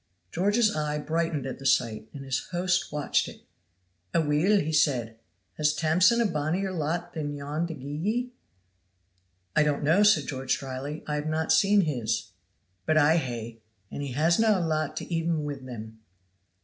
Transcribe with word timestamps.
George's 0.31 0.75
eye 0.75 0.97
brightened 0.97 1.45
at 1.45 1.59
the 1.59 1.65
sight 1.67 2.09
and 2.11 2.25
his 2.25 2.47
host 2.47 2.91
watched 2.91 3.27
it. 3.27 3.43
"Aweel," 4.15 4.73
said 4.73 5.09
he, 5.09 5.13
"has 5.57 5.75
Tamson 5.75 6.19
a 6.19 6.25
bonnier 6.25 6.71
lot 6.73 7.13
than 7.13 7.35
yon 7.35 7.67
to 7.67 7.75
gie 7.75 7.97
ye?" 8.01 8.31
"I 9.55 9.61
don't 9.61 9.83
know," 9.83 10.01
said 10.01 10.25
George 10.25 10.57
dryly. 10.57 11.03
"I 11.05 11.13
have 11.13 11.27
not 11.27 11.51
seen 11.53 11.81
his." 11.81 12.31
"But 12.87 12.97
I 12.97 13.17
hae 13.17 13.59
and 13.91 14.01
he 14.01 14.13
hasna 14.13 14.47
a 14.57 14.65
lot 14.65 14.97
to 14.97 15.13
even 15.13 15.43
wi' 15.45 15.57
them." 15.61 15.99